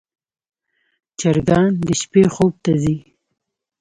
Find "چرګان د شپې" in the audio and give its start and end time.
1.19-2.23